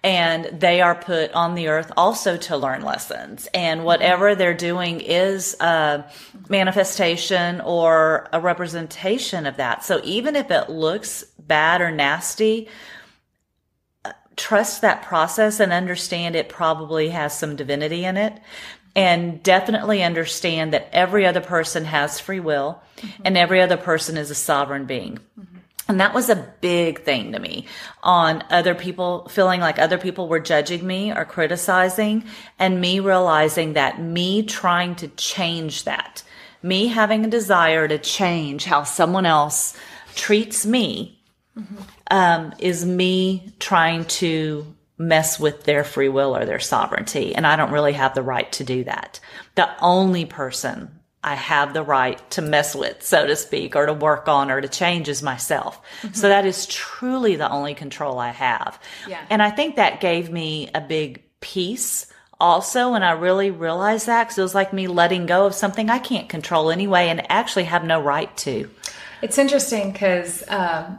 [0.03, 3.49] And they are put on the earth also to learn lessons.
[3.55, 4.39] And whatever mm-hmm.
[4.39, 6.05] they're doing is a
[6.49, 9.85] manifestation or a representation of that.
[9.85, 12.69] So even if it looks bad or nasty,
[14.05, 18.41] uh, trust that process and understand it probably has some divinity in it.
[18.97, 23.23] And definitely understand that every other person has free will mm-hmm.
[23.25, 25.19] and every other person is a sovereign being.
[25.39, 25.54] Mm-hmm.
[25.87, 27.67] And that was a big thing to me
[28.03, 32.25] on other people feeling like other people were judging me or criticizing
[32.59, 36.23] and me realizing that me trying to change that,
[36.63, 39.77] me having a desire to change how someone else
[40.15, 41.21] treats me,
[42.11, 47.35] um, is me trying to mess with their free will or their sovereignty.
[47.35, 49.21] And I don't really have the right to do that.
[49.55, 50.94] The only person
[51.25, 54.61] I have the right to mess with, so to speak, or to work on or
[54.61, 55.81] to change is myself.
[56.13, 58.79] So that is truly the only control I have.
[59.09, 59.25] Yeah.
[59.31, 62.07] And I think that gave me a big peace
[62.39, 62.93] also.
[62.93, 65.99] And I really realized that because it was like me letting go of something I
[65.99, 68.71] can't control anyway and actually have no right to.
[69.23, 70.99] It's interesting because um,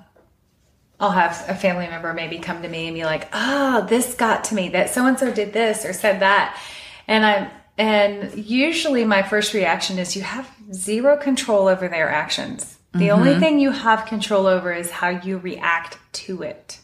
[1.00, 4.46] I'll have a family member maybe come to me and be like, "Oh, this got
[4.46, 4.70] to me.
[4.70, 6.60] That so and so did this or said that,"
[7.08, 12.78] and I'm and usually my first reaction is you have zero control over their actions.
[12.94, 13.40] The only mm-hmm.
[13.42, 16.80] thing you have control over is how you react to it.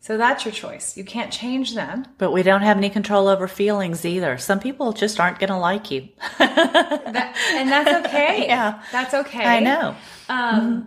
[0.00, 0.96] So that's your choice.
[0.96, 2.06] You can't change them.
[2.18, 4.36] But we don't have any control over feelings either.
[4.38, 6.08] Some people just aren't going to like you.
[6.38, 8.46] That, and that's okay.
[8.48, 8.82] Yeah.
[8.90, 9.44] That's okay.
[9.44, 9.94] I know.
[10.28, 10.80] Uh,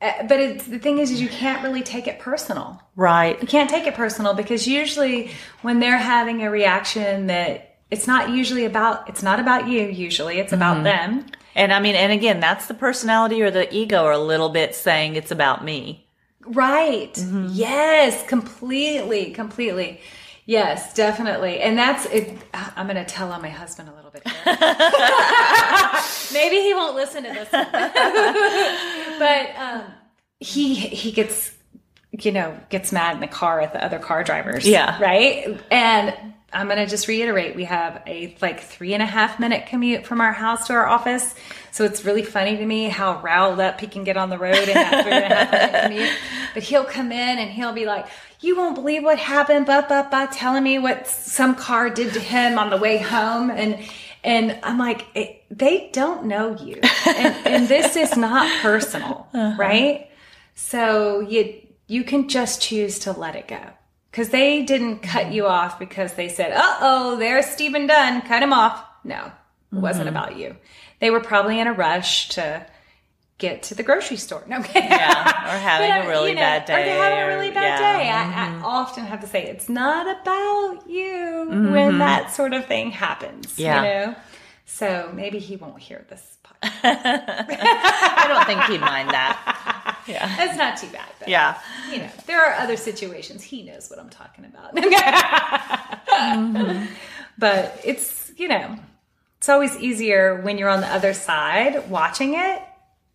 [0.00, 2.82] But it's, the thing is, is you can't really take it personal.
[2.96, 3.40] Right.
[3.40, 5.30] You can't take it personal because usually
[5.62, 9.86] when they're having a reaction that it's not usually about, it's not about you.
[9.86, 11.26] Usually it's about them.
[11.54, 14.74] And I mean, and again, that's the personality or the ego or a little bit
[14.74, 16.06] saying it's about me.
[16.46, 17.16] Right.
[17.50, 20.00] Yes, completely, completely.
[20.46, 21.60] Yes, definitely.
[21.60, 22.36] And that's it.
[22.54, 24.34] I'm going to tell on my husband a little bit here.
[26.32, 27.48] Maybe he won't listen to this
[29.18, 29.84] but um,
[30.40, 31.52] he he gets
[32.12, 34.66] you know gets mad in the car at the other car drivers.
[34.66, 35.00] Yeah.
[35.00, 35.60] Right.
[35.70, 36.16] And
[36.52, 40.04] I'm going to just reiterate we have a like three and a half minute commute
[40.04, 41.34] from our house to our office.
[41.70, 44.56] So it's really funny to me how riled up he can get on the road
[44.56, 46.18] in that three and a half minute commute.
[46.54, 48.06] But he'll come in and he'll be like,
[48.40, 52.20] You won't believe what happened, but but but telling me what some car did to
[52.20, 53.50] him on the way home.
[53.50, 53.78] And
[54.24, 56.80] and I'm like, it, they don't know you.
[57.06, 59.56] And, and this is not personal, uh-huh.
[59.56, 60.10] right?
[60.56, 63.60] So you you can just choose to let it go
[64.10, 68.42] because they didn't cut you off because they said, "Uh oh, there's Stephen Dunn, cut
[68.42, 69.32] him off." No,
[69.72, 70.56] it wasn't about you.
[71.00, 72.66] They were probably in a rush to
[73.38, 74.44] get to the grocery store.
[74.46, 75.20] No, Yeah,
[75.54, 76.98] or having But, a uh, really you know, bad day.
[76.98, 77.98] Or have a really bad yeah.
[77.98, 78.10] day.
[78.10, 82.90] I, I often have to say it's not about you when that sort of thing
[82.90, 83.58] happens.
[83.58, 83.76] Yeah.
[83.76, 84.16] You know?
[84.72, 86.80] So maybe he won't hear this podcast.
[86.82, 89.98] I don't think he'd mind that.
[90.06, 90.26] Yeah.
[90.36, 91.08] That's not too bad.
[91.18, 91.58] But, Yeah.
[91.90, 93.42] You know, there are other situations.
[93.42, 94.74] He knows what I'm talking about.
[96.20, 96.86] Mm-hmm.
[97.38, 98.76] But it's, you know,
[99.38, 102.60] it's always easier when you're on the other side watching it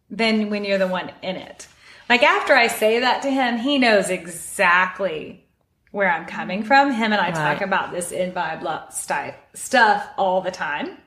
[0.10, 1.68] than when you're the one in it.
[2.10, 5.46] Like after I say that to him, he knows exactly
[5.92, 6.68] where I'm coming mm-hmm.
[6.68, 6.92] from.
[6.92, 8.86] Him and I talk about this Envibe lo-
[9.54, 10.98] stuff all the time.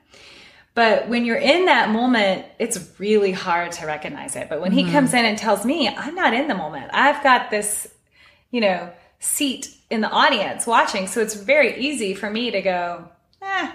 [0.79, 4.47] But when you're in that moment, it's really hard to recognize it.
[4.47, 4.93] But when he mm-hmm.
[4.93, 7.85] comes in and tells me, I'm not in the moment, I've got this,
[8.49, 8.89] you know,
[9.19, 11.07] seat in the audience watching.
[11.07, 13.09] So it's very easy for me to go,
[13.41, 13.73] eh,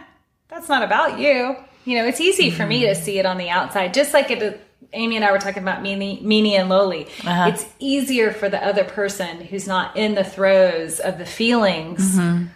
[0.48, 1.56] that's not about you.
[1.84, 3.02] You know, it's easy for me to mm-hmm.
[3.02, 4.62] see it on the outside, just like it.
[4.94, 7.04] Amy and I were talking about Meanie, Meanie and Lowly.
[7.22, 7.50] Uh-huh.
[7.52, 12.46] It's easier for the other person who's not in the throes of the feelings mm-hmm.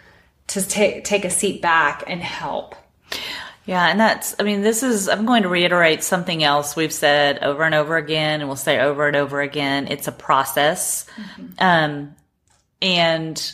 [0.47, 2.73] to take take a seat back and help.
[3.69, 7.43] Yeah, and that's, I mean, this is, I'm going to reiterate something else we've said
[7.43, 9.87] over and over again, and we'll say over and over again.
[9.89, 11.05] It's a process.
[11.59, 12.15] Um,
[12.81, 13.53] and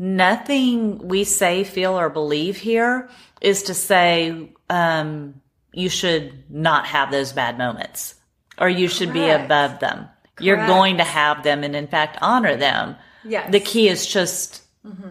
[0.00, 3.08] nothing we say, feel, or believe here
[3.40, 5.40] is to say, um,
[5.72, 8.16] you should not have those bad moments
[8.58, 10.08] or you should be above them.
[10.40, 12.96] You're going to have them and, in fact, honor them.
[13.22, 13.52] Yes.
[13.52, 14.64] The key is just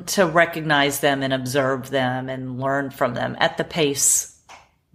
[0.07, 4.35] to recognize them and observe them and learn from them at the pace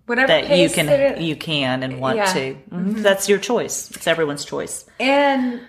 [0.06, 2.32] Whatever that you can that it- you can and want Yeah.
[2.32, 2.56] to.
[2.70, 3.02] Mhm.
[3.02, 3.90] That's your choice.
[3.92, 4.84] It's everyone's choice.
[5.00, 5.60] And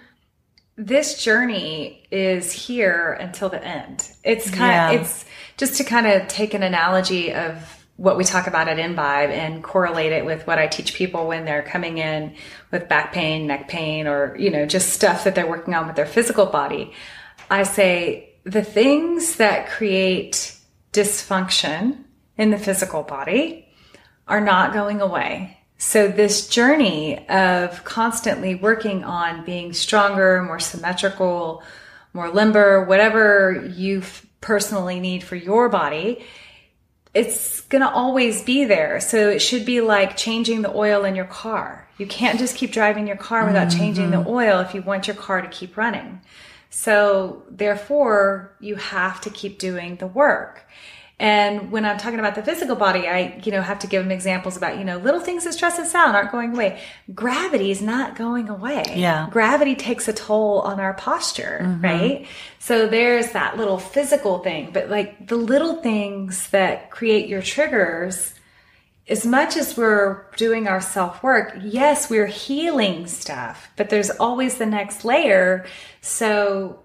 [0.76, 4.10] this journey is here until the end.
[4.24, 4.92] It's kind Yeah.
[4.92, 8.76] of, it's just to kind of take an analogy of what we talk about at
[8.76, 12.34] Envibe and correlate it with what I teach people when they're coming in
[12.72, 15.96] with back pain, neck pain, or, you know, just stuff that they're working on with
[15.96, 16.92] their physical body.
[17.50, 20.56] I say the things that create
[20.94, 21.98] dysfunction
[22.38, 23.68] in the physical body
[24.28, 25.58] are not going away.
[25.78, 31.64] So this journey of constantly working on being stronger, more symmetrical,
[32.14, 34.04] more limber, whatever you
[34.42, 36.24] personally need for your body,
[37.14, 39.00] it's going to always be there.
[39.00, 41.88] So it should be like changing the oil in your car.
[41.98, 44.30] You can't just keep driving your car without changing the mm-hmm.
[44.30, 46.22] oil if you want your car to keep running.
[46.76, 50.68] So therefore, you have to keep doing the work.
[51.18, 54.12] And when I'm talking about the physical body, I, you know, have to give them
[54.12, 56.82] examples about, you know, little things that stress us out aren't going away.
[57.14, 58.84] Gravity is not going away.
[58.94, 59.30] Yeah.
[59.32, 61.82] Gravity takes a toll on our posture, mm-hmm.
[61.82, 62.28] right?
[62.60, 68.34] So there's that little physical thing, but like the little things that create your triggers,
[69.08, 74.58] as much as we're doing our self work, yes, we're healing stuff, but there's always
[74.58, 75.66] the next layer.
[76.02, 76.84] So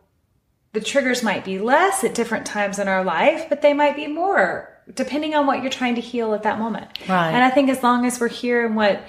[0.72, 4.06] the triggers might be less at different times in our life, but they might be
[4.06, 6.88] more depending on what you're trying to heal at that moment.
[7.08, 7.30] Right.
[7.30, 9.02] And I think as long as we're here in what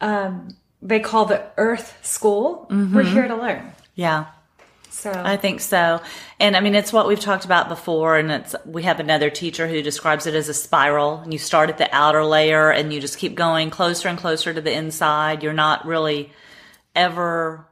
[0.00, 3.72] um, they call the earth school, we're here to learn.
[3.94, 4.26] Yeah.
[4.92, 6.00] So I think so.
[6.38, 8.18] And I mean, it's what we've talked about before.
[8.18, 11.18] And it's, we have another teacher who describes it as a spiral.
[11.18, 14.52] And you start at the outer layer and you just keep going closer and closer
[14.52, 15.42] to the inside.
[15.42, 16.30] You're not really
[16.94, 17.66] ever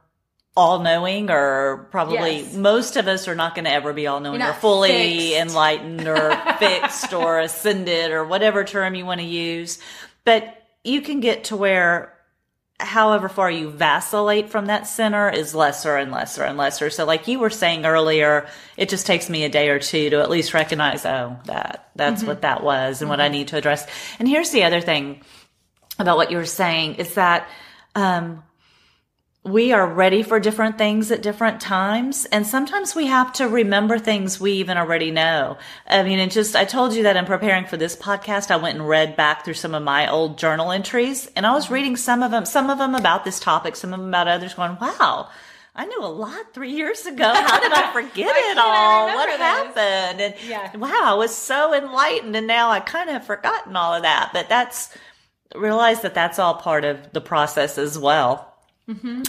[0.57, 2.53] all knowing or probably Yes.
[2.55, 5.35] most of us are not going to ever be all knowing or fully fixed.
[5.41, 9.79] enlightened or fixed or ascended or whatever term you want to use.
[10.25, 12.10] But you can get to where
[12.81, 16.89] however far you vacillate from that center is lesser and lesser and lesser.
[16.89, 20.21] So like you were saying earlier, it just takes me a day or two to
[20.21, 23.85] at least recognize, oh, that, that's what that was and what I need to address.
[24.19, 25.21] And here's the other thing
[25.99, 27.47] about what you were saying is that,
[27.95, 28.43] um,
[29.43, 32.25] we are ready for different things at different times.
[32.25, 35.57] And sometimes we have to remember things we even already know.
[35.87, 38.77] I mean, it just, I told you that in preparing for this podcast, I went
[38.77, 42.21] and read back through some of my old journal entries and I was reading some
[42.21, 45.29] of them, some of them about this topic, some of them about others going, wow.
[45.73, 47.33] I knew a lot three years ago.
[47.33, 49.07] How did I forget it all?
[49.07, 49.37] What this?
[49.37, 50.21] happened?
[50.21, 50.77] And Yeah.
[50.77, 54.29] wow, I was so enlightened and now I kind of have forgotten all of that.
[54.33, 54.95] But that's,
[55.55, 58.50] realize that that's all part of the process as well.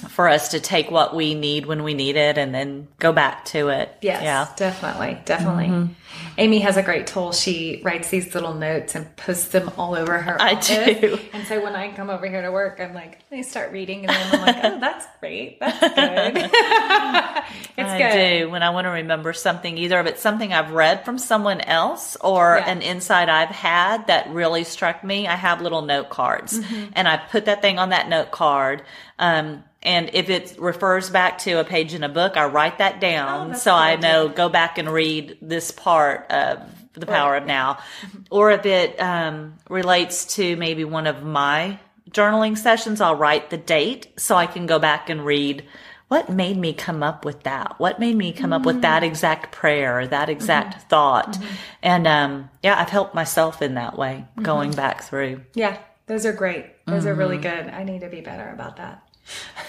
[0.09, 3.45] For us to take what we need when we need it and then go back
[3.47, 3.97] to it.
[4.01, 4.49] Yes, Yeah.
[4.57, 5.67] definitely, definitely.
[5.67, 5.93] Mm-hmm.
[6.39, 7.31] Amy has a great tool.
[7.33, 10.41] She writes these little notes and posts them all over her.
[10.41, 10.67] I office.
[11.01, 11.19] do.
[11.33, 14.09] And so when I come over here to work, I'm like, I start reading, and
[14.11, 15.61] then I'm like, oh, that's great.
[15.61, 16.51] That's good.
[17.77, 18.41] it's I good.
[18.41, 21.61] do when I want to remember something, either if it's something I've read from someone
[21.61, 22.71] else or Yeah.
[22.71, 25.29] an insight I've had that really struck me.
[25.29, 26.91] I have little note cards Mm-hmm.
[26.95, 28.83] and I put that thing on that note card.
[29.19, 29.52] Um,
[29.83, 33.53] and if it refers back to a page in a book, I write that down
[33.53, 36.61] Oh, so I know go back and read this part of
[36.95, 37.79] the power of now.
[38.31, 41.79] Or if it um, relates to maybe one of my
[42.11, 45.65] journaling sessions, I'll write the date so I can go back and read
[46.09, 47.77] what made me come up with that?
[47.79, 48.83] What made me come up with Mm.
[48.83, 50.89] that exact prayer that exact Mm-hmm.
[50.89, 51.39] thought?
[51.83, 54.43] And um, yeah, I've helped myself in that way Mm-hmm.
[54.43, 55.41] going back through.
[55.55, 55.79] Yeah,
[56.09, 56.67] those are great.
[56.85, 57.19] Those are Mm-hmm.
[57.19, 57.69] really good.
[57.71, 59.03] I need to be better about that.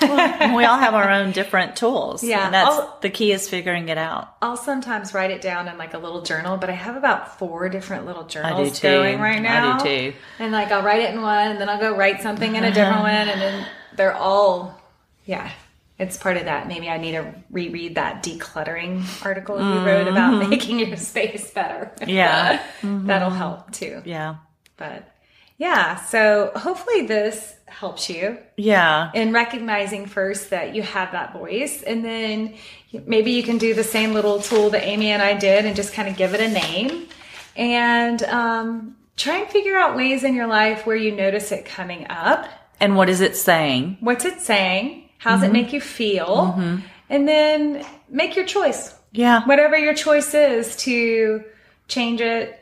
[0.01, 2.23] And we all have our own different tools.
[2.23, 2.45] Yeah.
[2.45, 4.35] And that's I'll- the key is figuring it out.
[4.41, 7.69] I'll sometimes write it down in like a little journal, but I have about four
[7.69, 9.75] different little journals going right now.
[9.75, 10.17] I do too.
[10.39, 12.71] And like I'll write it in one, and then I'll go write something in a
[12.73, 14.79] different one, and then they're all,
[15.25, 15.51] yeah.
[15.99, 16.67] It's part of that.
[16.67, 21.91] Maybe I need to reread that decluttering article you wrote about making your space better.
[22.01, 22.09] Mm-hmm.
[22.09, 22.61] Yeah.
[22.81, 24.01] That'll help too.
[24.03, 24.35] Yeah.
[24.75, 25.12] But
[25.57, 29.11] yeah, so hopefully this helps you Yeah.
[29.13, 32.55] in recognizing first that you have that voice and then
[33.05, 35.93] maybe you can do the same little tool that amy and i did and just
[35.93, 37.07] kind of give it a name.
[37.55, 42.07] And um, try and figure out ways in your life where you notice it coming
[42.09, 42.47] up.
[42.79, 43.97] And what is it saying?
[43.99, 45.09] what's it saying?
[45.19, 46.81] How's it make you feel?
[47.09, 48.93] And then make your choice.
[49.11, 49.45] Yeah.
[49.45, 51.43] whatever your choice is to
[51.87, 52.59] change it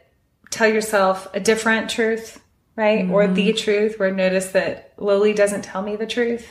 [0.50, 2.41] tell yourself a different truth
[2.82, 3.58] right or the mm-hmm.
[3.58, 6.48] truth where notice that Lowly doesn't tell me the truth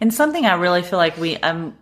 [0.00, 1.76] And something I really feel like we I'm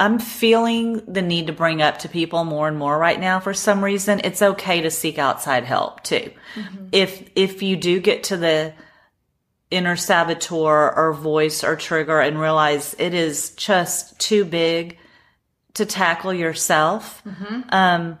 [0.00, 3.54] I'm feeling the need to bring up to people more and more right now for
[3.54, 4.20] some reason.
[4.24, 6.30] It's okay to seek outside help too.
[6.54, 6.86] Mm-hmm.
[6.92, 8.74] If if you do get to the
[9.70, 14.98] inner saboteur or voice or trigger and realize it is just too big
[15.74, 17.62] to tackle yourself, mm-hmm.
[17.70, 18.18] um,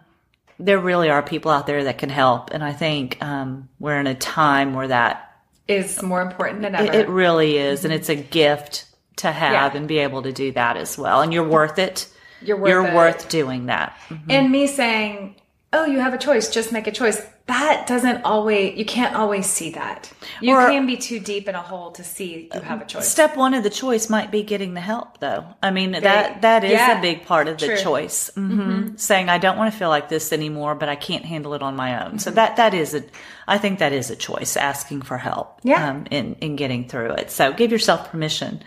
[0.64, 2.50] there really are people out there that can help.
[2.52, 5.36] And I think um, we're in a time where that
[5.68, 6.84] is more important than ever.
[6.92, 8.86] it, it really is, and it's a gift
[9.16, 9.78] to have Yeah.
[9.78, 11.20] and be able to do that as well.
[11.20, 12.08] And you're worth it.
[12.40, 12.94] You're worth it.
[12.94, 13.96] worth doing that.
[14.28, 15.36] and me saying,
[15.72, 16.50] "Oh, you have a choice.
[16.50, 18.78] Just make a choice." That doesn't always.
[18.78, 20.10] You can't always see that.
[20.40, 23.08] You Or- can be too deep in a hole to see you have a choice.
[23.08, 25.44] Step one of the choice might be getting the help, though.
[25.60, 27.76] I mean that that is yeah, a big part of the true.
[27.76, 28.30] choice.
[28.36, 31.62] hmm Saying I don't want to feel like this anymore, but I can't handle it
[31.62, 32.20] on my own.
[32.20, 32.36] So Mm-hmm.
[32.36, 33.02] that that is a,
[33.48, 34.56] I think that is a choice.
[34.56, 35.88] Asking for help, Yeah.
[35.90, 37.32] um, in in getting through it.
[37.32, 38.62] So give yourself permission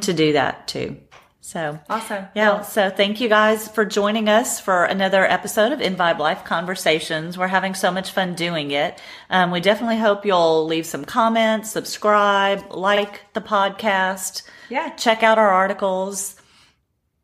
[0.00, 0.96] to do that too.
[1.44, 1.78] So.
[1.90, 2.24] Awesome.
[2.34, 2.54] Yeah.
[2.54, 7.36] Well- so thank you guys for joining us for another episode of Envibe Life Conversations.
[7.36, 8.98] We're having so much fun doing it.
[9.28, 14.42] Um, we definitely hope you'll leave some comments, subscribe, like the podcast.
[14.70, 14.94] Yeah.
[14.94, 16.36] Check out our articles